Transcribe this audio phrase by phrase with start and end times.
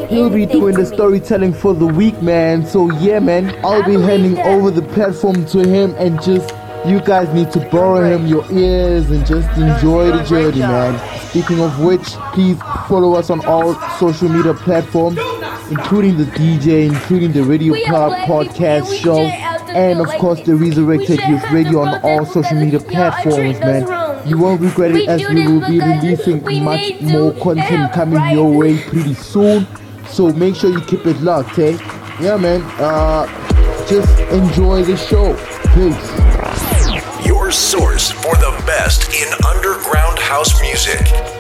[0.08, 2.66] He'll be doing the storytelling for the week, man.
[2.66, 6.54] So, yeah, man, I'll be handing over the platform to him and just
[6.86, 11.00] you guys need to borrow him your ears and just enjoy the journey, man.
[11.30, 12.04] Speaking of which,
[12.34, 15.18] please follow us on all social media platforms,
[15.70, 21.44] including the DJ, including the Radio Club podcast show, and of course the Resurrected Youth
[21.52, 24.28] Radio on all social media platforms, man.
[24.28, 28.80] You won't regret it as we will be releasing much more content coming your way
[28.80, 29.68] pretty soon.
[30.08, 31.78] So make sure you keep it locked, eh?
[32.22, 32.62] Yeah, man.
[32.78, 33.26] Uh,
[33.88, 35.36] just enjoy the show.
[35.74, 41.33] Peace Your source for the best in underground house music.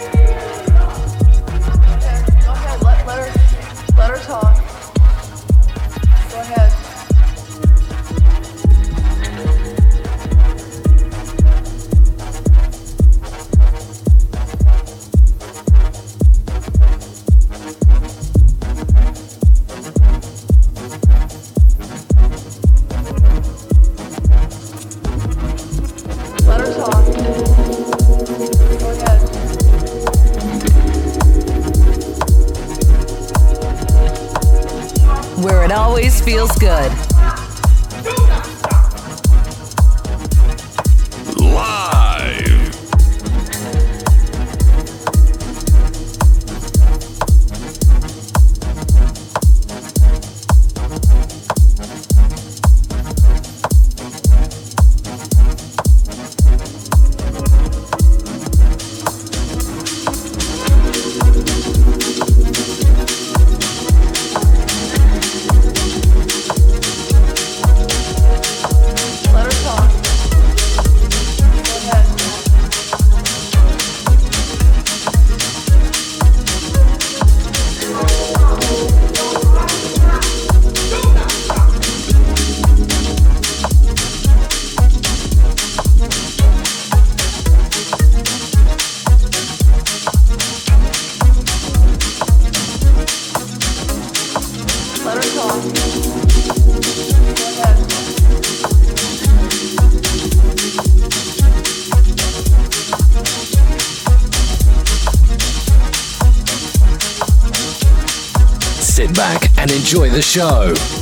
[110.13, 110.92] The show.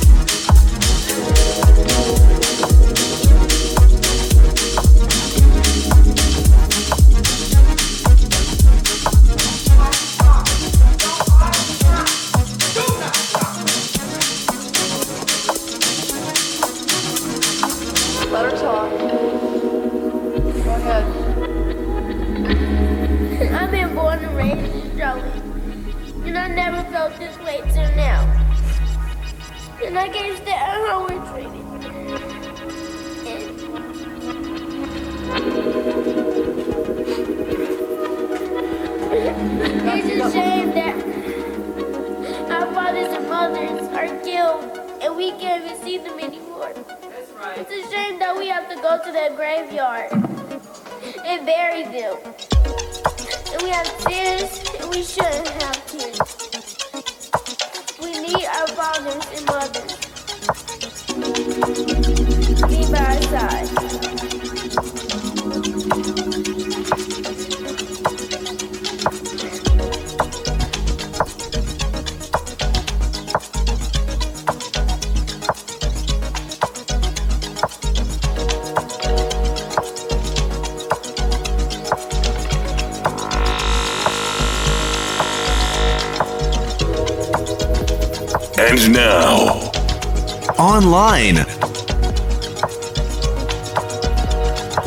[90.92, 91.51] Online.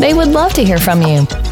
[0.05, 1.44] They would love to hear from you.